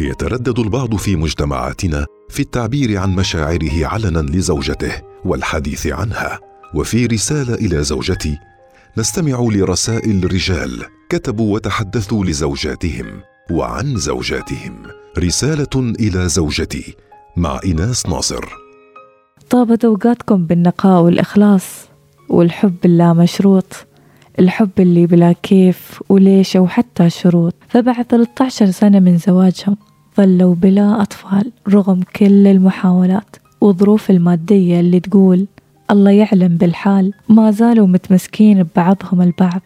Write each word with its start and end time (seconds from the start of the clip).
يتردد 0.00 0.58
البعض 0.58 0.96
في 0.96 1.16
مجتمعاتنا 1.16 2.06
في 2.28 2.40
التعبير 2.40 2.98
عن 2.98 3.14
مشاعره 3.14 3.86
علنا 3.86 4.18
لزوجته 4.18 4.92
والحديث 5.24 5.86
عنها. 5.86 6.38
وفي 6.74 7.06
رسالة 7.06 7.54
إلى 7.54 7.82
زوجتي 7.82 8.38
نستمع 8.98 9.48
لرسائل 9.52 10.32
رجال 10.32 10.84
كتبوا 11.08 11.54
وتحدثوا 11.54 12.24
لزوجاتهم 12.24 13.06
وعن 13.50 13.96
زوجاتهم. 13.96 14.82
رسالة 15.18 15.94
إلى 16.00 16.28
زوجتي 16.28 16.94
مع 17.36 17.60
ايناس 17.64 18.06
ناصر. 18.06 18.44
طابت 19.50 19.84
أوقاتكم 19.84 20.46
بالنقاء 20.46 21.02
والإخلاص 21.02 21.64
والحب 22.28 22.76
اللامشروط 22.84 23.86
الحب 24.38 24.70
اللي 24.78 25.06
بلا 25.06 25.32
كيف 25.32 26.02
وليش 26.08 26.56
وحتى 26.56 27.10
شروط. 27.10 27.54
فبعد 27.68 28.04
13 28.04 28.70
سنة 28.70 29.00
من 29.00 29.18
زواجهم 29.18 29.76
ظلوا 30.16 30.54
بلا 30.54 31.02
أطفال 31.02 31.52
رغم 31.68 32.00
كل 32.16 32.46
المحاولات 32.46 33.36
وظروف 33.60 34.10
المادية 34.10 34.80
اللي 34.80 35.00
تقول 35.00 35.46
الله 35.90 36.10
يعلم 36.10 36.56
بالحال 36.56 37.12
ما 37.28 37.50
زالوا 37.50 37.86
متمسكين 37.86 38.62
ببعضهم 38.62 39.22
البعض 39.22 39.60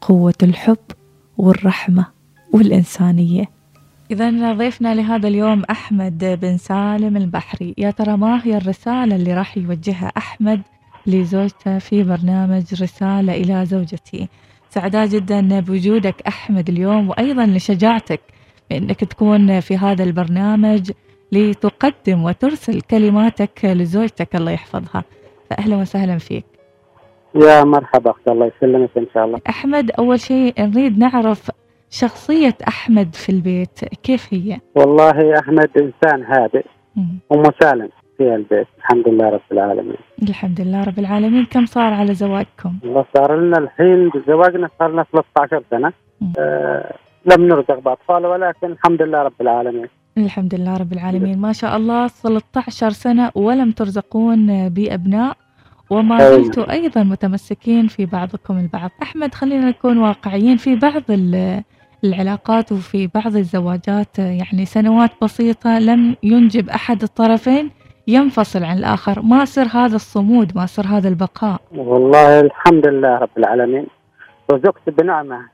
قوة 0.00 0.34
الحب 0.42 0.76
والرحمة 1.38 2.06
والإنسانية. 2.52 3.44
إذا 4.10 4.52
ضيفنا 4.52 4.94
لهذا 4.94 5.28
اليوم 5.28 5.62
أحمد 5.70 6.38
بن 6.42 6.56
سالم 6.56 7.16
البحري. 7.16 7.74
يا 7.78 7.90
ترى 7.90 8.16
ما 8.16 8.40
هي 8.44 8.56
الرسالة 8.56 9.16
اللي 9.16 9.34
راح 9.34 9.56
يوجهها 9.56 10.12
أحمد 10.16 10.62
لزوجته 11.06 11.78
في 11.78 12.02
برنامج 12.02 12.82
رسالة 12.82 13.34
إلى 13.34 13.66
زوجتي 13.66 14.28
سعداء 14.70 15.06
جدا 15.06 15.60
بوجودك 15.60 16.22
أحمد 16.28 16.68
اليوم 16.68 17.08
وأيضا 17.08 17.46
لشجاعتك 17.46 18.20
بأنك 18.70 19.00
تكون 19.04 19.60
في 19.60 19.76
هذا 19.76 20.04
البرنامج 20.04 20.90
لتقدم 21.32 22.24
وترسل 22.24 22.80
كلماتك 22.80 23.64
لزوجتك 23.64 24.36
الله 24.36 24.52
يحفظها. 24.52 25.04
فأهلا 25.50 25.76
وسهلا 25.76 26.18
فيك. 26.18 26.44
يا 27.34 27.64
مرحبا 27.64 28.10
أختي 28.10 28.30
الله 28.30 28.50
يسلمك 28.56 28.90
إن 28.96 29.06
شاء 29.14 29.24
الله. 29.24 29.40
أحمد 29.48 29.90
أول 29.90 30.20
شيء 30.20 30.54
نريد 30.58 30.98
نعرف 30.98 31.50
شخصية 31.90 32.56
أحمد 32.68 33.14
في 33.14 33.28
البيت 33.28 33.84
كيف 34.02 34.34
هي؟ 34.34 34.58
والله 34.74 35.38
أحمد 35.38 35.70
إنسان 35.76 36.24
هادئ 36.24 36.64
ومسالم 37.30 37.88
في 38.18 38.34
البيت 38.34 38.66
الحمد 38.78 39.08
لله 39.08 39.28
رب 39.28 39.40
العالمين. 39.52 39.96
الحمد 40.22 40.60
لله 40.60 40.84
رب 40.84 40.98
العالمين. 40.98 41.44
كم 41.44 41.66
صار 41.66 41.92
على 41.92 42.14
زواجكم؟ 42.14 42.74
والله 42.84 43.04
صار 43.16 43.36
لنا 43.36 43.58
الحين 43.58 44.08
بزواجنا 44.08 44.68
صار 44.78 44.92
لنا 44.92 45.04
13 45.12 45.62
سنة. 45.70 45.92
آه 46.38 46.94
لم 47.26 47.48
نرزق 47.48 47.78
بأطفال 47.78 48.26
ولكن 48.26 48.66
الحمد 48.66 49.02
لله 49.02 49.22
رب 49.22 49.40
العالمين. 49.40 49.88
الحمد 50.18 50.54
لله 50.54 50.76
رب 50.76 50.92
العالمين. 50.92 51.38
ما 51.38 51.52
شاء 51.52 51.76
الله 51.76 52.08
13 52.08 52.90
سنة 52.90 53.30
ولم 53.34 53.70
ترزقون 53.70 54.68
بأبناء 54.68 55.36
وما 55.90 56.18
زلتوا 56.18 56.72
أيضا 56.72 57.02
متمسكين 57.02 57.86
في 57.86 58.06
بعضكم 58.06 58.58
البعض. 58.58 58.90
أحمد 59.02 59.34
خلينا 59.34 59.68
نكون 59.68 59.98
واقعيين 59.98 60.56
في 60.56 60.76
بعض 60.76 61.02
العلاقات 62.04 62.72
وفي 62.72 63.06
بعض 63.14 63.36
الزواجات 63.36 64.18
يعني 64.18 64.64
سنوات 64.64 65.10
بسيطة 65.22 65.78
لم 65.78 66.16
ينجب 66.22 66.68
أحد 66.68 67.02
الطرفين 67.02 67.70
ينفصل 68.08 68.64
عن 68.64 68.78
الآخر. 68.78 69.22
ما 69.22 69.44
سر 69.44 69.66
هذا 69.72 69.96
الصمود؟ 69.96 70.56
ما 70.56 70.66
سر 70.66 70.86
هذا 70.86 71.08
البقاء؟ 71.08 71.60
والله 71.76 72.40
الحمد 72.40 72.86
لله 72.86 73.18
رب 73.18 73.38
العالمين. 73.38 73.86
رزقت 74.52 74.90
بنعمة 74.90 75.53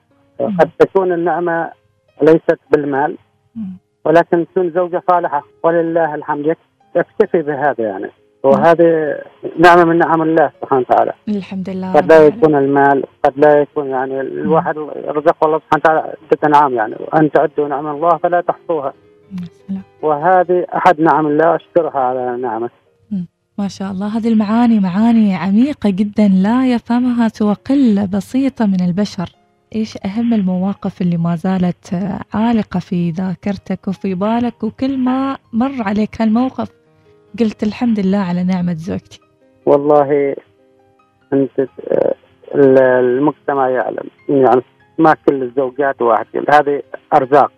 قد 0.60 0.70
تكون 0.78 1.12
النعمة 1.12 1.70
ليست 2.22 2.60
بالمال 2.70 3.16
ولكن 4.04 4.46
تكون 4.46 4.70
زوجة 4.70 5.02
صالحة. 5.10 5.42
ولله 5.62 6.14
الحمد. 6.14 6.56
يكتفي 6.96 7.42
بهذا 7.42 7.84
يعني. 7.84 8.10
وهذه 8.42 9.18
نعمة 9.58 9.84
من 9.84 9.98
نعم 9.98 10.22
الله 10.22 10.50
سبحانه 10.60 10.80
وتعالى. 10.80 11.12
الحمد 11.28 11.70
لله 11.70 11.92
قد 11.92 12.12
لا 12.12 12.26
يكون 12.26 12.54
المال 12.54 13.04
قد 13.24 13.32
لا 13.36 13.60
يكون 13.60 13.86
يعني 13.86 14.20
الواحد 14.20 14.76
رزق 15.08 15.44
الله 15.44 15.58
سبحانه 15.58 15.82
وتعالى 15.84 16.00
عدة 16.00 16.48
نعم 16.48 16.74
يعني. 16.74 16.94
وأن 17.00 17.30
تعدوا 17.30 17.68
نعم 17.68 17.86
الله 17.86 18.16
فلا 18.16 18.40
تحصوها. 18.40 18.92
وهذه 20.02 20.66
أحد 20.74 21.00
نعم 21.00 21.26
الله 21.26 21.56
أشكرها 21.56 22.00
على 22.00 22.36
نعمة. 22.36 22.70
ما 23.58 23.68
شاء 23.68 23.90
الله. 23.90 24.16
هذه 24.16 24.28
المعاني 24.28 24.80
معاني 24.80 25.34
عميقة 25.34 25.90
جدا 25.90 26.28
لا 26.28 26.66
يفهمها 26.66 27.28
سوى 27.28 27.54
قلة 27.54 28.06
بسيطة 28.06 28.66
من 28.66 28.80
البشر. 28.80 29.28
إيش 29.74 29.98
أهم 30.04 30.34
المواقف 30.34 31.02
اللي 31.02 31.16
ما 31.16 31.36
زالت 31.36 31.94
عالقة 32.34 32.80
في 32.80 33.10
ذاكرتك 33.10 33.88
وفي 33.88 34.14
بالك 34.14 34.64
وكل 34.64 34.98
ما 34.98 35.36
مر 35.52 35.82
عليك 35.82 36.22
هالموقف 36.22 36.70
قلت 37.40 37.62
الحمد 37.62 38.00
لله 38.00 38.18
على 38.18 38.44
نعمة 38.44 38.74
زوجتي؟ 38.74 39.20
والله 39.66 40.36
أنت 41.32 41.68
المجتمع 42.54 43.68
يعلم 43.68 44.08
يعني 44.28 44.62
ما 44.98 45.14
كل 45.28 45.42
الزوجات 45.42 46.02
واحد 46.02 46.26
هذه 46.54 46.82
أرزاق. 47.14 47.52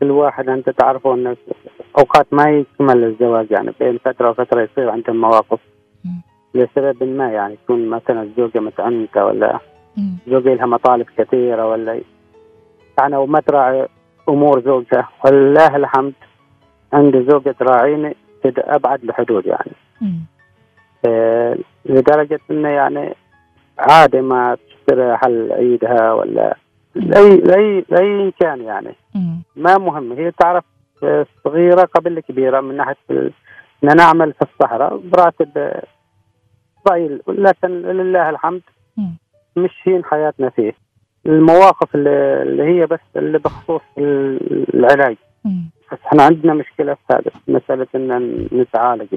كل 0.00 0.10
واحد 0.10 0.48
أنت 0.48 0.70
تعرفه 0.70 1.14
أن 1.14 1.36
أوقات 1.98 2.26
ما 2.32 2.50
يكمل 2.50 3.04
الزواج 3.04 3.50
يعني 3.50 3.72
بين 3.80 3.98
فترة 4.04 4.30
وفترة 4.30 4.62
يصير 4.62 4.90
عندهم 4.90 5.20
مواقف. 5.20 5.60
لسبب 6.54 7.02
ما 7.02 7.32
يعني 7.32 7.54
يكون 7.54 7.88
مثلا 7.88 8.22
الزوجة 8.22 8.60
متعنتة 8.60 9.24
ولا 9.24 9.58
زوجة 10.28 10.54
لها 10.54 10.66
مطالب 10.66 11.06
كثيرة 11.18 11.66
ولا 11.68 12.00
يعني 12.98 13.16
وما 13.16 13.40
تراعي 13.40 13.88
أمور 14.28 14.60
زوجها. 14.60 15.08
ولله 15.24 15.76
الحمد 15.76 16.12
عندي 16.92 17.22
زوجة 17.30 17.50
تراعيني 17.50 18.16
أبعد 18.46 19.04
الحدود 19.04 19.46
يعني. 19.46 19.72
آه 21.06 21.56
لدرجة 21.84 22.40
إنه 22.50 22.68
يعني 22.68 23.14
عادي 23.78 24.20
ما 24.20 24.56
تشتري 24.68 25.16
حل 25.16 25.52
عيدها 25.52 26.12
ولا 26.12 26.56
لاي 26.94 27.36
لاي 27.36 27.84
لاي 27.88 28.32
كان 28.40 28.60
يعني. 28.60 28.94
ما 29.56 29.78
مهم. 29.78 30.12
هي 30.12 30.30
تعرف 30.30 30.64
صغيرة 31.44 31.82
قبل 31.82 32.20
كبيرة 32.20 32.60
من 32.60 32.76
ناحية 32.76 32.96
إن 33.10 33.30
نعمل 33.96 34.32
في 34.32 34.42
الصحراء 34.42 34.96
براتب 34.96 35.72
ضئيل 36.88 37.22
لكن 37.28 37.68
لله 37.68 38.30
الحمد 38.30 38.62
مشين 39.56 40.04
حياتنا 40.04 40.50
فيه. 40.50 40.72
المواقف 41.26 41.94
اللي, 41.94 42.42
اللي 42.42 42.62
هي 42.62 42.86
بس 42.86 43.00
اللي 43.16 43.38
بخصوص 43.38 43.82
العلاج. 43.98 45.16
بس 45.92 45.98
إحنا 46.06 46.22
عندنا 46.22 46.54
مشكلة 46.54 46.94
في 46.94 47.00
هذا 47.12 47.30
مسألة 47.48 47.86
إن 47.94 48.48
نتعالج 48.52 49.08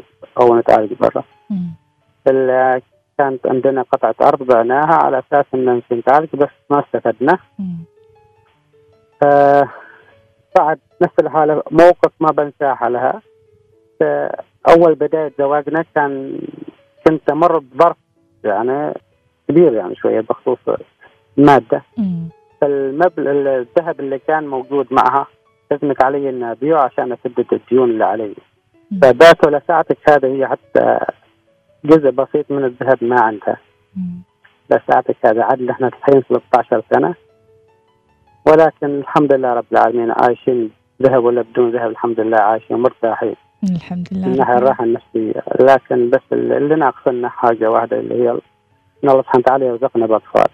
أو 0.42 0.56
نتعالج 0.60 0.94
برا. 0.94 1.24
كانت 3.18 3.48
عندنا 3.48 3.82
قطعة 3.82 4.16
أرض 4.22 4.44
بعناها 4.44 5.00
على 5.04 5.20
أساس 5.20 5.46
أن 5.54 5.82
نتعالج 5.92 6.30
بس 6.36 6.50
ما 6.70 6.80
استفدنا. 6.80 7.38
بعد 10.60 10.80
نفس 11.02 11.14
الحالة 11.20 11.64
موقف 11.72 12.12
ما 12.20 12.32
بنساه 12.32 12.90
لها. 12.90 13.22
أول 14.70 14.96
بداية 14.96 15.34
زواجنا 15.40 15.86
كان 15.96 16.40
كنت 17.08 17.30
أمر 17.32 17.60
بظرف 17.60 17.98
يعني 18.44 18.94
كبير 19.50 19.74
يعني 19.74 19.96
شوية 19.96 20.22
بخصوص 20.22 20.58
المادة 21.38 21.84
فالمبلغ 22.62 23.32
الذهب 23.32 24.00
اللي 24.00 24.20
كان 24.20 24.48
موجود 24.48 24.88
معها 24.92 25.28
لازمك 25.72 26.04
علي 26.04 26.30
اني 26.30 26.52
ابيعه 26.52 26.82
عشان 26.82 27.12
أسدد 27.12 27.46
الديون 27.54 27.90
اللي 27.90 28.04
علي. 28.04 28.36
فبعته 29.02 29.50
لساعتك 29.52 29.98
هذا 30.10 30.28
هي 30.28 30.48
حتى 30.48 31.00
جزء 31.86 32.10
بسيط 32.10 32.52
من 32.52 32.66
الذهب 32.66 33.04
ما 33.04 33.22
عندها. 33.22 33.58
أعطيك 34.92 35.18
هذا 35.26 35.44
عدل 35.44 35.70
إحنا 35.70 35.88
الحين 35.88 36.22
13 36.22 36.84
سنة. 36.94 37.16
ولكن 38.48 39.00
الحمد 39.00 39.34
لله 39.34 39.54
رب 39.54 39.66
العالمين 39.72 40.12
عايشين 40.12 40.72
ذهب 41.02 41.24
ولا 41.24 41.42
بدون 41.42 41.72
ذهب 41.72 41.90
الحمد 41.90 42.20
لله 42.20 42.38
عايشين 42.38 42.78
مرتاحين. 42.78 43.36
الحمد 43.64 44.08
لله 44.12 44.28
من 44.28 44.38
ناحية 44.38 44.58
الراحة 44.58 44.84
النفسية 44.84 45.44
لكن 45.60 46.10
بس 46.10 46.22
اللي 46.32 46.76
ناقصنا 46.76 47.30
حاجة 47.30 47.72
واحدة 47.72 48.00
اللي 48.00 48.24
هي 48.24 48.40
إن 49.06 49.10
الله 49.10 49.22
سبحانه 49.22 49.44
وتعالى 49.46 49.66
يرزقنا 49.66 50.06
بأطفال 50.06 50.46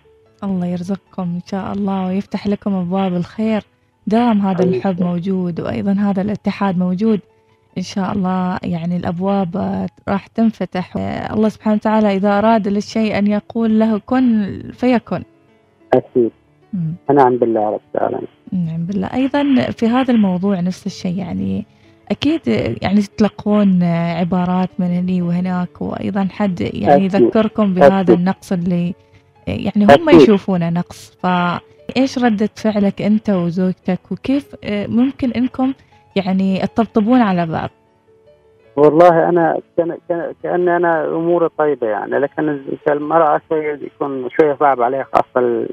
الله 0.44 0.66
يرزقكم 0.66 1.22
إن 1.22 1.42
شاء 1.46 1.74
الله 1.74 2.08
ويفتح 2.08 2.48
لكم 2.48 2.74
أبواب 2.74 3.14
الخير. 3.14 3.62
دام 4.08 4.42
هذا 4.42 4.64
الحب 4.64 5.04
موجود 5.04 5.62
وأيضا 5.62 5.92
هذا 5.92 6.22
الاتحاد 6.22 6.78
موجود 6.78 7.20
إن 7.78 7.82
شاء 7.84 8.12
الله 8.12 8.60
يعني 8.64 8.98
الأبواب 8.98 9.56
راح 10.10 10.28
تنفتح. 10.28 10.98
الله 11.34 11.50
سبحانه 11.50 11.76
وتعالى 11.76 12.16
إذا 12.16 12.38
أراد 12.38 12.68
للشيء 12.68 13.18
أن 13.18 13.28
يقول 13.28 13.80
له 13.80 13.98
كن 13.98 14.62
فيكن. 14.74 15.24
أكيد. 15.94 16.32
نعم 17.14 17.38
بالله 17.38 17.70
رب 17.70 17.82
العالمين. 17.96 18.28
نعم 18.52 18.86
بالله. 18.86 19.08
أيضا 19.14 19.44
في 19.72 19.88
هذا 19.88 20.14
الموضوع 20.14 20.60
نفس 20.60 20.86
الشيء 20.86 21.18
يعني 21.18 21.66
أكيد 22.12 22.42
يعني 22.82 23.02
تتلقون 23.02 23.84
عبارات 24.20 24.70
من 24.80 24.88
هني 24.88 25.22
وهناك 25.22 25.82
وأيضا 25.82 26.28
حد 26.32 26.62
يعني 26.62 27.06
يذكركم 27.06 27.74
بهذا. 27.74 28.14
النقص 28.14 28.52
اللي 28.52 28.94
يعني 29.48 29.86
هم. 29.86 30.10
يشوفونه 30.10 30.70
نقص 30.70 31.18
ف 31.24 31.28
إيش 31.98 32.20
ردة 32.20 32.50
فعلك 32.56 33.02
أنت 33.02 33.30
وزوجتك 33.30 34.00
وكيف 34.12 34.56
ممكن 34.68 35.32
إنكم 35.32 35.74
يعني 36.16 36.60
تطبطبون 36.60 37.22
على 37.22 37.46
بعض 37.46 37.70
والله 38.76 39.30
أنا 39.30 39.60
كان 39.78 39.98
كاني 40.44 40.76
أنا 40.78 41.06
أموري 41.08 41.50
طيبة 41.58 41.88
يعني 41.88 42.20
لكن 42.20 42.62
المرأة 42.90 43.42
شوية 43.50 43.80
يكون 43.82 44.30
شوية 44.30 44.58
صعب 44.60 44.82
عليها 44.82 45.08
خاصة 45.14 45.68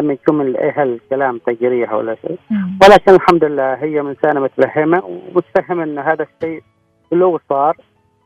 لما 0.00 0.12
يكون 0.12 0.38
من 0.38 0.46
الاهل 0.46 1.00
كلام 1.10 1.38
تجريح 1.38 1.92
ولا 1.92 2.14
شيء. 2.14 2.38
ولكن 2.82 3.14
الحمد 3.14 3.44
لله 3.44 3.74
هي 3.74 4.00
انسانه 4.00 4.40
متفهمه 4.40 5.04
ومتفهمه 5.04 5.84
أن 5.84 5.98
هذا 5.98 6.26
الشيء 6.34 6.62
لو 7.12 7.40
صار 7.48 7.76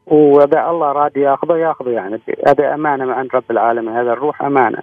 وإذا 0.07 0.71
الله 0.71 0.93
راد 0.93 1.17
يأخذه 1.17 1.57
يأخذه 1.57 1.91
يعني. 1.91 2.21
هذا 2.49 2.75
أمانة 2.75 3.05
من 3.05 3.13
عند 3.13 3.29
رب 3.35 3.51
العالمين 3.51 3.95
هذا 3.95 4.13
الروح 4.13 4.43
أمانة. 4.43 4.83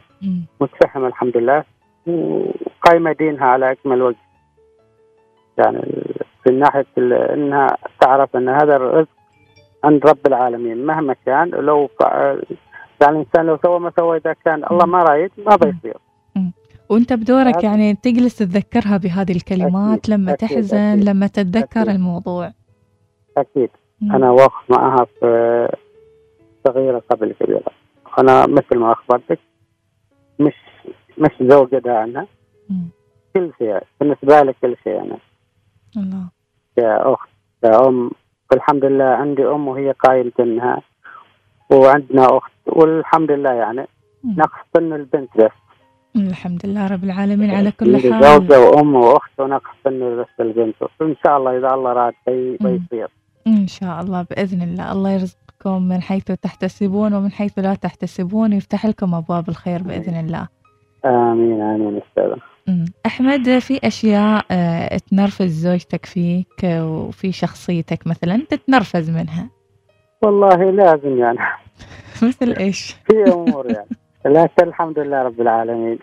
متفهمه 0.62 1.08
الحمد 1.08 1.38
لله 1.38 1.64
وقايمه 2.08 3.12
دينها 3.12 3.46
على 3.46 3.72
أكمل 3.72 4.02
وجه. 4.02 4.18
يعني 5.58 6.04
من 6.48 6.60
ناحيه 6.60 6.86
إنها 7.34 7.78
تعرف 8.02 8.36
أن 8.36 8.50
هذا 8.50 8.76
الرزق 8.76 9.10
عند 9.84 10.08
رب 10.08 10.28
العالمين. 10.28 10.86
مهما 10.86 11.16
كان 11.26 11.50
لو 11.50 11.90
يعني 13.02 13.16
الإنسان 13.16 13.46
لو 13.46 13.58
سوى 13.58 13.80
ما 13.80 13.92
سوى 14.00 14.18
إذا 14.18 14.36
كان 14.46 14.64
الله 14.72 14.86
ما 14.86 15.04
رايد 15.04 15.32
ما 15.38 15.56
بيصير. 15.56 15.98
وانت 16.90 17.14
بدورك 17.14 17.64
يعني 17.64 17.94
تجلس 17.96 18.36
تتذكرها 18.36 18.98
بهذه 18.98 19.32
الكلمات 19.32 20.00
أكيد 20.00 20.14
لما 20.14 20.34
أكيد 20.34 20.50
تحزن 20.50 20.78
أكيد 20.78 21.04
لما 21.10 21.28
تتذكر 21.28 21.82
أكيد. 21.82 21.90
الموضوع. 21.96 22.52
أكيد. 23.38 23.70
مم. 24.02 24.16
أنا 24.16 24.32
واقف 24.32 24.70
معها 24.72 25.06
في 25.20 25.68
صغيرة 26.68 27.04
قبل 27.12 27.34
كبيرة. 27.40 27.72
أنا 28.20 28.46
مثل 28.48 28.78
ما 28.78 28.92
أخبرتك 28.92 29.40
مش 30.40 30.54
مش 31.18 31.32
زوجة 31.42 31.82
عنها 31.86 32.28
كل 33.36 33.52
شيء 33.60 33.80
بالنسبة 34.00 34.42
لي 34.42 34.54
كل 34.62 34.76
شيء 34.84 35.02
أنا. 35.02 35.18
الله. 35.98 36.30
كأخت 36.78 37.30
كأم 37.62 38.12
والحمد 38.52 38.86
لله 38.86 39.04
عندي 39.06 39.46
أم 39.46 39.68
وهي 39.68 39.92
قايمة 39.92 40.32
منها 40.40 40.82
وعندنا 41.72 42.38
أخت 42.38 42.52
والحمد 42.68 43.32
لله 43.32 43.52
يعني 43.54 43.86
نقص 44.26 44.52
البنت 44.76 45.30
بس. 45.38 45.52
الحمد 46.16 46.66
لله 46.66 46.88
رب 46.88 47.04
العالمين 47.04 47.52
على 47.52 47.72
كل 47.72 47.98
حال. 47.98 48.24
زوجة 48.24 48.60
وأم 48.60 48.96
وأخت 48.96 49.40
ونقص 49.40 49.72
سن 49.84 50.22
بس 50.22 50.28
البنت 50.40 50.76
وإن 51.02 51.16
شاء 51.26 51.38
الله 51.38 51.58
إذا 51.58 51.74
الله 51.74 51.94
راد 51.94 52.14
بيصير 52.62 53.08
إن 53.48 53.68
شاء 53.68 54.02
الله 54.02 54.22
بإذن 54.22 54.62
الله. 54.62 54.92
الله 54.92 55.12
يرزقكم 55.12 55.88
من 55.88 56.02
حيث 56.02 56.32
تحتسبون 56.32 57.14
ومن 57.14 57.32
حيث 57.32 57.60
لا 57.60 57.76
تحتسبون. 57.76 58.54
ويفتح 58.54 58.86
لكم 58.86 59.14
أبواب 59.14 59.50
الخير 59.50 59.84
بإذن 59.84 60.20
الله. 60.20 60.48
آمين 61.06 61.62
آمين 61.62 62.02
أستاذ 62.10 62.40
أحمد 63.06 63.60
في 63.60 63.80
أشياء 63.84 64.46
آه، 64.52 64.98
تنرفز 64.98 65.52
زوجتك 65.68 66.06
فيك 66.06 66.64
وفي 66.64 67.32
شخصيتك 67.32 68.08
مثلا 68.08 68.46
تتنرفز 68.50 69.10
منها؟ 69.10 69.50
والله 70.22 70.72
لازم 70.72 71.18
يعني. 71.18 71.38
مثل 72.28 72.52
إيش؟ 72.60 72.96
في 73.08 73.34
أمور 73.34 73.72
يعني. 73.72 73.88
لكن 74.26 74.68
الحمد 74.68 75.00
لله 75.00 75.24
رب 75.24 75.42
العالمين. 75.42 76.00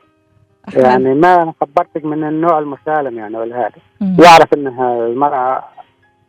يعني 0.74 1.14
ما 1.14 1.42
أنا 1.42 1.52
خبرتك 1.60 2.04
من 2.04 2.24
النوع 2.24 2.58
المسالم 2.58 3.19
يعني 3.19 3.36
والهادي. 3.36 3.80
واعرف 4.19 4.54
انها 4.54 5.06
المرأة 5.06 5.64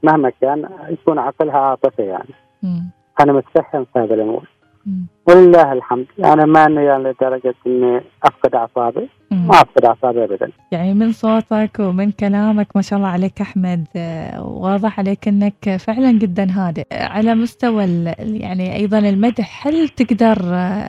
مهما 0.04 0.32
كان 0.42 0.70
يكون 0.90 1.20
عقلها 1.20 1.58
عاطفي 1.58 2.02
يعني. 2.02 2.30
مم. 2.64 2.90
أنا 3.20 3.34
متفهم 3.34 3.86
في 3.94 4.00
هذه 4.00 4.14
الأمور. 4.14 4.48
ولله 5.28 5.74
الحمد 5.74 6.06
يعني 6.18 6.46
ما 6.46 6.66
اني 6.66 6.86
يعني 6.86 7.04
لدرجة 7.04 7.56
إني 7.68 8.02
أفقد 8.24 8.56
أعصابي. 8.56 9.10
ما 9.32 9.50
أفقد 9.50 9.86
أعصابي 9.86 10.24
ابدا. 10.24 10.50
يعني 10.72 10.94
من 10.94 11.12
صوتك 11.12 11.80
ومن 11.80 12.12
كلامك 12.12 12.68
ما 12.76 12.82
شاء 12.82 13.00
الله 13.00 13.10
عليك 13.10 13.42
أحمد. 13.42 13.86
واضح 14.40 15.00
عليك 15.00 15.28
إنك 15.28 15.76
فعلا 15.80 16.12
جدا 16.12 16.48
هادئ. 16.52 16.86
على 16.92 17.36
مستوى 17.36 17.84
يعني 18.20 18.76
أيضا 18.76 19.00
المدح 19.00 19.68
هل 19.68 19.90
تقدر 19.90 20.38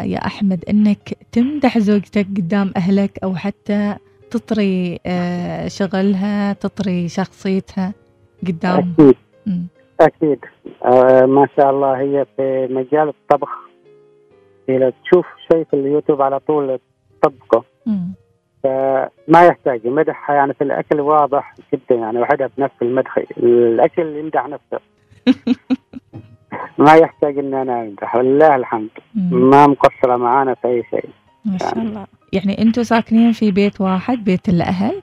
يا 0.05 0.27
أحمد 0.27 0.65
إنك 0.71 1.17
تمدح 1.33 1.79
زوجتك 1.79 2.27
قدام 2.37 2.73
أهلك 2.77 3.19
أو 3.25 3.35
حتى 3.35 3.95
تطري 4.31 5.01
آه، 5.07 5.69
شغلها 5.69 6.53
تطري 6.53 7.09
شخصيتها 7.09 7.93
قدام؟ 8.47 8.95
أكيد. 8.99 9.17
أكيد. 10.01 10.39
آه 10.85 11.27
ما 11.27 11.49
شاء 11.57 11.71
الله 11.71 12.01
هي 12.01 12.27
في 12.37 12.69
مجال 12.71 13.09
الطبخ 13.09 13.49
إذا 14.69 14.93
تشوف 15.05 15.27
شيء 15.53 15.65
في 15.65 15.75
اليوتيوب 15.77 16.23
على 16.23 16.39
طول 16.41 16.79
تطبقه. 17.23 17.65
فما 18.63 19.47
يحتاج 19.47 19.87
مدحها 19.87 20.37
يعني 20.37 20.55
في 20.55 20.65
الأكل 20.65 21.01
واضح 21.01 21.55
جدا 21.73 21.95
يعني 21.95 22.19
وحدها 22.19 22.51
بنفس 22.59 22.75
المدح 22.83 23.19
الأكل 23.39 24.03
اللي 24.03 24.21
يمدح 24.21 24.49
نفسه. 24.49 24.81
ما 26.79 26.95
يحتاج 26.95 27.39
ان 27.39 27.55
أنا 27.55 27.83
أمدح 27.83 28.17
ولله 28.17 28.57
الحمد. 28.57 28.91
ما 29.31 29.67
مقصرة 29.67 30.17
معانا 30.17 30.55
في 30.55 30.69
أي 30.69 30.85
شيء. 30.91 31.09
ما 31.45 31.59
شاء 31.59 31.77
يعني. 31.79 31.89
الله. 31.89 32.07
يعني 32.33 32.63
أنتم 32.63 32.83
ساكنين 32.83 33.33
في 33.33 33.51
بيت 33.51 33.81
واحد 33.81 34.25
بيت 34.25 34.49
الأهل؟ 34.49 35.03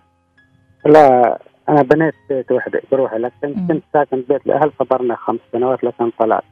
لا 0.85 1.39
أنا 1.69 1.81
بنيت 1.81 2.13
بيت 2.29 2.51
وحدة 2.51 2.81
بروحي 2.91 3.17
لكن 3.17 3.67
كنت 3.67 3.83
ساكن 3.93 4.23
بيت 4.29 4.45
الأهل 4.45 4.71
صبرنا 4.79 5.15
خمس 5.15 5.39
سنوات 5.51 5.83
لكن 5.83 6.11
طلعت. 6.19 6.43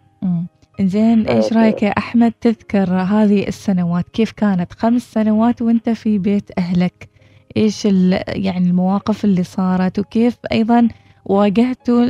زين 0.81 1.28
إيش 1.28 1.54
رأيك 1.54 1.84
يا 1.84 1.90
أحمد 1.90 2.31
تذكر 2.42 2.90
هذه 2.90 3.48
السنوات؟ 3.48 4.10
كيف 4.10 4.31
كانت؟ 4.31 4.74
خمس 4.74 5.02
سنوات 5.02 5.62
وأنت 5.62 5.90
في 5.90 6.18
بيت 6.18 6.52
أهلك. 6.58 7.10
إيش 7.58 7.86
يعني 8.28 8.70
المواقف 8.70 9.26
اللي 9.26 9.44
صارت؟ 9.44 10.00
وكيف 10.00 10.38
أيضا 10.52 10.88
واجهتوا 11.26 12.06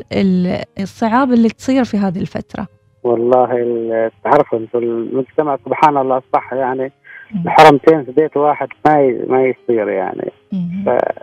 الصعاب 0.79 1.31
اللي 1.31 1.49
تصير 1.49 1.83
في 1.83 1.97
هذه 1.97 2.19
الفترة؟ 2.19 2.67
والله 3.03 3.47
تعرفوا 4.23 4.59
أنتم 4.59 4.79
المجتمع 4.79 5.57
سبحان 5.65 5.97
الله 5.97 6.17
اصبح 6.17 6.53
يعني 6.53 6.91
الحرمتين 7.45 8.03
في 8.03 8.11
بيت 8.11 8.37
واحد 8.37 8.67
ما 8.85 8.95
ما 9.27 9.43
يصير 9.43 9.89
يعني. 9.89 10.31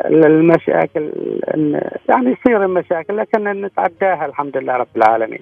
المشاكل 0.04 1.12
يعني 2.08 2.30
يصير 2.30 2.64
المشاكل 2.64 3.16
لكن 3.16 3.62
نتعداها 3.62 4.26
الحمد 4.26 4.56
لله 4.56 4.76
رب 4.76 4.96
العالمين. 4.96 5.40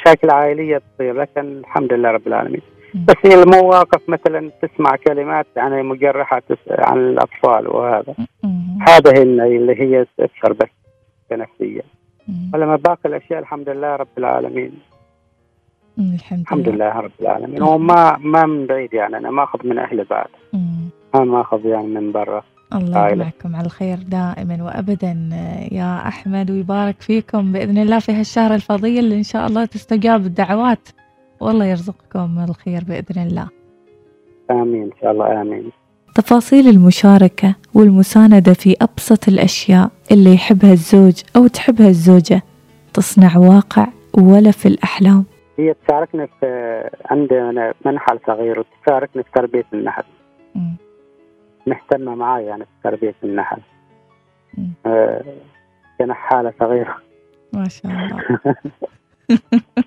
مشاكل 0.00 0.30
عائلية 0.30 0.82
تصير 0.94 1.14
لكن 1.14 1.58
الحمد 1.58 1.92
لله 1.92 2.10
رب 2.10 2.26
العالمين. 2.26 2.62
بس 2.94 3.14
هي 3.24 3.42
المواقف 3.42 4.08
مثلا 4.08 4.50
تسمع 4.62 4.96
كلمات 4.96 5.46
يعني 5.56 5.82
مجرحه 5.82 6.42
عن 6.70 6.98
الأطفال 6.98 7.68
وهذا. 7.68 8.14
هذا 8.88 9.12
هي 9.18 9.22
اللي 9.22 9.80
هي 9.80 10.06
تأثر 10.18 10.52
بس 10.52 10.68
كنفسيه 11.30 11.82
ولما 12.54 12.76
باقي 12.76 13.00
الأشياء 13.06 13.38
الحمد 13.38 13.68
لله 13.68 13.96
رب 13.96 14.08
العالمين. 14.18 14.72
الحمد, 15.98 16.40
الحمد 16.40 16.68
لله. 16.68 17.00
رب 17.00 17.12
العالمين. 17.20 17.62
وما 17.62 18.16
ما 18.20 18.46
من 18.46 18.66
بعيد 18.66 18.94
يعني 18.94 19.16
أنا 19.16 19.30
ما 19.30 19.44
أخذ 19.44 19.66
من 19.66 19.78
أهلي 19.78 20.04
بعد. 20.04 20.28
ما 21.14 21.24
ما 21.24 21.40
أخذ 21.40 21.66
يعني 21.66 21.86
من 21.86 22.12
برا. 22.12 22.44
الله 22.74 23.14
معكم 23.14 23.56
على 23.56 23.66
الخير 23.66 23.98
دائما 23.98 24.64
وابدا 24.64 25.28
يا 25.72 26.08
أحمد 26.08 26.50
ويبارك 26.50 27.00
فيكم 27.00 27.52
بإذن 27.52 27.78
الله 27.78 27.98
في 27.98 28.12
هالشهر 28.12 28.54
الفضيل. 28.54 29.04
اللي 29.04 29.16
إن 29.16 29.22
شاء 29.22 29.46
الله 29.46 29.64
تستجاب 29.64 30.26
الدعوات. 30.26 30.88
والله 31.40 31.64
يرزقكم 31.64 32.44
الخير 32.48 32.84
بإذن 32.84 33.26
الله. 33.26 33.48
آمين 34.50 34.82
إن 34.82 34.90
شاء 35.00 35.10
الله 35.10 35.42
آمين. 35.42 35.70
تفاصيل 36.14 36.68
المشاركة 36.68 37.54
والمساندة 37.74 38.52
في 38.52 38.76
أبسط 38.82 39.28
الأشياء 39.28 39.90
اللي 40.12 40.34
يحبها 40.34 40.72
الزوج 40.72 41.22
أو 41.36 41.46
تحبها 41.46 41.88
الزوجة. 41.88 42.42
تصنع 42.94 43.36
واقع 43.36 43.86
ولا 44.14 44.50
في 44.50 44.68
الأحلام. 44.68 45.24
هي 45.58 45.74
تشاركني 45.86 46.28
في 46.40 46.80
عندي 47.10 47.34
منحل 47.84 48.18
صغير 48.26 48.58
وتشاركني 48.58 49.22
في 49.22 49.28
تربية 49.34 49.64
النحل 49.72 50.04
مهتمة 51.66 52.14
معاي 52.14 52.44
يعني 52.44 52.64
في 52.64 52.70
تربية 52.84 53.14
النحل. 53.24 53.60
آه 54.86 55.24
كنحالة 55.98 56.52
صغيرة. 56.60 56.96
ما 57.52 57.68
شاء 57.68 57.92
الله. 57.92 58.56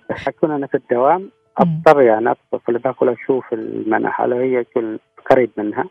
أكون 0.28 0.52
أنا 0.52 0.68
في 0.68 0.76
الدوام 0.76 1.32
أضطر 1.58 2.02
يعني 2.02 2.30
أدخل 2.30 2.60
في 2.66 2.72
الداخل 2.72 3.10
أشوف 3.10 3.54
المنحل 3.54 4.34
وهي 4.34 4.64
كل 4.64 5.00
قريب 5.30 5.50
منها. 5.58 5.86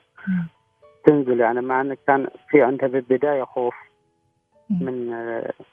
تنزل 1.07 1.41
يعني 1.41 1.61
مع 1.61 1.81
أنه 1.81 1.97
كان 2.07 2.29
في 2.51 2.63
عندها 2.63 2.89
بالبداية 2.89 3.45
خوف 3.45 3.75
من 4.71 5.11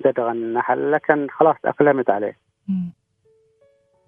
لدغ 0.06 0.32
النحل 0.32 0.92
لكن 0.92 1.28
خلاص 1.32 1.56
أقلمت 1.66 2.10
عليه. 2.10 2.38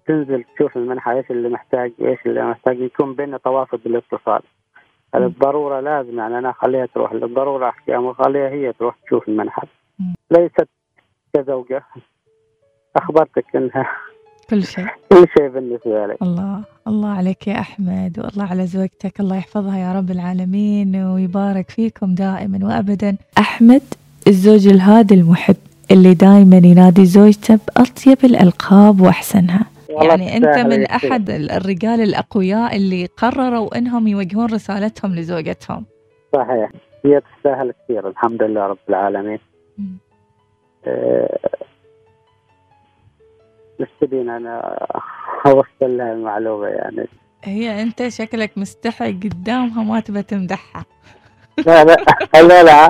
تنزل 0.06 0.44
تشوف 0.56 0.76
المنحة 0.76 1.12
إيش 1.12 1.30
اللي 1.30 1.48
محتاج 1.48 1.92
وايش 1.98 2.18
اللي 2.26 2.42
محتاج 2.50 2.80
يكون 2.80 3.14
بيننا 3.14 3.38
تواصل 3.38 3.76
بالاتصال. 3.76 4.42
الضرورة 5.14 5.80
لازم 5.80 6.18
يعني 6.18 6.38
أنا 6.38 6.50
أخليها 6.50 6.86
تروح. 6.86 7.12
للضرورة 7.12 7.68
أحكيها 7.68 7.98
وأخليها 7.98 8.48
هي 8.48 8.72
تروح 8.72 8.96
تشوف 9.06 9.28
المنحل. 9.28 9.68
ليست 10.30 10.68
كزوجة. 11.36 11.82
أخبرتك 12.96 13.44
إنها 13.56 13.86
كل 14.50 14.62
شيء. 14.64 14.86
كل 15.12 15.26
شيء 15.38 15.48
بالنسبة 15.48 16.06
لي. 16.06 16.16
الله 16.22 16.60
الله 16.88 17.08
عليك 17.08 17.48
يا 17.48 17.60
أحمد 17.60 18.18
والله 18.24 18.50
على 18.50 18.66
زوجتك. 18.66 19.20
الله 19.20 19.36
يحفظها 19.36 19.78
يا 19.78 19.92
رب 19.92 20.10
العالمين 20.10 20.96
ويبارك 20.96 21.70
فيكم 21.70 22.14
دائما 22.14 22.58
وابدا. 22.66 23.16
أحمد 23.38 23.82
الزوج 24.28 24.68
الهادي 24.68 25.14
المحب 25.14 25.56
اللي 25.90 26.14
دائما 26.14 26.56
ينادي 26.56 27.04
زوجته 27.06 27.58
بأطيب 27.66 28.18
الألقاب 28.24 29.00
وأحسنها. 29.00 29.66
يعني 30.02 30.36
أنت 30.36 30.58
من 30.58 30.84
أحد 30.84 31.30
الرجال 31.30 32.00
الأقوياء 32.00 32.76
اللي 32.76 33.06
قرروا 33.06 33.78
إنهم 33.78 34.08
يوجهون 34.08 34.46
رسالتهم 34.46 35.14
لزوجتهم. 35.14 35.84
صحيح. 36.32 36.70
هي 37.04 37.20
تستاهل 37.20 37.74
كثير 37.84 38.08
الحمد 38.08 38.42
لله 38.42 38.66
رب 38.66 38.78
العالمين. 38.88 39.38
مستبين 43.80 44.30
أنا 44.30 44.86
أوصل 45.46 45.96
لها 45.96 46.12
المعلومة 46.12 46.66
يعني. 46.66 47.08
هي 47.44 47.82
أنت 47.82 48.08
شكلك 48.08 48.58
مستحي 48.58 49.12
قدامها 49.12 49.82
ما 49.82 50.00
تبى 50.00 50.22
تمدحها. 50.22 50.84
لا 51.66 51.84
لا 51.84 51.96
لا 52.42 52.62
لا 52.62 52.86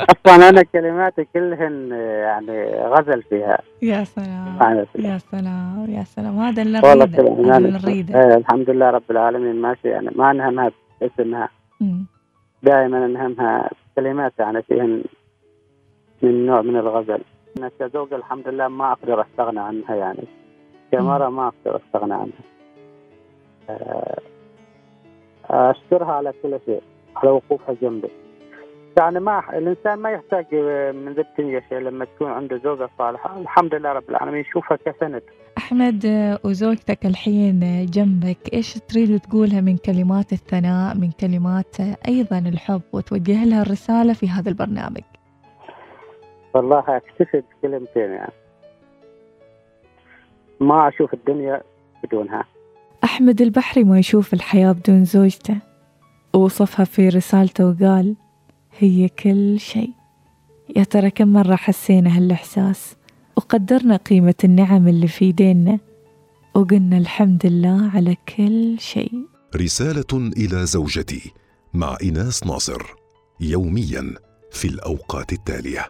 أصلا 0.00 0.48
أنا 0.48 0.62
كلماتي 0.62 1.26
كلهن 1.34 1.90
يعني 1.92 2.74
غزل 2.74 3.22
فيها. 3.22 3.58
يا 3.82 4.04
سلام 4.04 4.86
يا 4.94 5.18
سلام 5.18 5.86
يا 5.88 6.04
سلام. 6.04 6.38
هذا 6.38 6.62
اللي 6.62 6.80
نريده 6.80 7.58
نريده. 7.58 8.20
إيه، 8.20 8.36
الحمد 8.36 8.70
لله 8.70 8.90
رب 8.90 9.10
العالمين 9.10 9.56
ماشي 9.56 9.88
يعني 9.88 10.10
ما 10.16 10.30
انهمها 10.30 10.70
باسمها. 11.00 11.48
دائما 12.62 13.06
انهمها 13.06 13.70
كلمات 13.96 14.32
يعني 14.38 14.62
فيهن 14.62 15.02
من 16.22 16.46
نوع 16.46 16.62
من 16.62 16.76
الغزل. 16.76 17.20
أنا 17.58 17.70
كزوجة 17.80 18.16
الحمد 18.16 18.48
لله 18.48 18.68
ما 18.68 18.92
أقدر 18.92 19.20
أستغنى 19.20 19.60
عنها 19.60 19.94
يعني 19.94 20.24
كمرة 20.92 21.28
ما 21.28 21.46
أقدر 21.46 21.80
أستغنى 21.86 22.14
عنها. 22.14 22.44
آه، 23.70 24.18
أشكرها 25.50 26.12
على 26.12 26.32
كل 26.42 26.58
شيء. 26.66 26.82
على 27.24 27.32
وقوفها 27.32 27.76
جنبي. 27.82 28.08
يعني 28.98 29.20
ما 29.20 29.58
الإنسان 29.58 29.98
ما 29.98 30.10
يحتاج 30.10 30.54
من 30.94 31.12
ذي 31.12 31.20
الدنيا 31.20 31.62
شيء 31.68 31.78
لما 31.78 32.04
تكون 32.04 32.30
عنده 32.30 32.60
زوجة 32.64 32.88
صالحة. 32.98 33.40
الحمد 33.40 33.74
لله 33.74 33.92
رب 33.92 34.10
العالمين 34.10 34.40
يشوفها 34.40 34.78
كسند. 34.86 35.22
أحمد 35.58 36.06
وزوجتك 36.44 37.06
الحين 37.06 37.86
جنبك 37.86 38.54
إيش 38.54 38.74
تريد 38.74 39.20
تقولها 39.20 39.60
من 39.60 39.76
كلمات 39.76 40.32
الثناء 40.32 40.96
من 40.96 41.10
كلمات 41.10 41.76
أيضا 42.08 42.38
الحب 42.38 42.82
وتوجه 42.92 43.44
لها 43.44 43.62
الرسالة 43.62 44.12
في 44.12 44.28
هذا 44.28 44.48
البرنامج؟ 44.48 45.02
والله 46.54 46.84
اكتفي 46.88 47.42
بكلمتين 47.62 48.10
يعني. 48.10 48.32
ما 50.60 50.88
أشوف 50.88 51.14
الدنيا 51.14 51.62
بدونها. 52.04 52.44
أحمد 53.04 53.40
البحري 53.40 53.84
ما 53.84 53.98
يشوف 53.98 54.34
الحياة 54.34 54.72
بدون 54.72 55.04
زوجته. 55.04 55.56
ووصفها 56.34 56.84
في 56.84 57.08
رسالته 57.08 57.66
وقال 57.66 58.16
هي 58.78 59.08
كل 59.08 59.60
شيء. 59.60 59.90
يا 60.76 60.84
ترى 60.84 61.10
كم 61.10 61.32
مرة 61.32 61.56
حسينا 61.56 62.16
هالإحساس؟ 62.16 62.96
وقدرنا 63.36 63.96
قيمة 63.96 64.34
النعم 64.44 64.88
اللي 64.88 65.08
في 65.08 65.24
إيدينا 65.24 65.78
وقلنا 66.54 66.98
الحمد 66.98 67.46
لله 67.46 67.90
على 67.94 68.16
كل 68.36 68.76
شيء. 68.80 69.12
رسالة 69.56 70.30
إلى 70.36 70.66
زوجتي 70.66 71.32
مع 71.74 71.96
إناس 72.02 72.46
ناصر 72.46 72.82
يوميا 73.40 74.14
في 74.52 74.68
الأوقات 74.68 75.32
التالية 75.32 75.86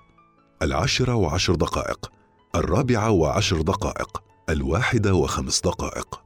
العاشرة 0.62 1.14
وعشر 1.14 1.54
دقائق 1.54 2.12
الرابعة 2.54 3.10
وعشر 3.10 3.60
دقائق 3.60 4.22
الواحدة 4.48 5.14
وخمس 5.14 5.60
دقائق. 5.60 6.20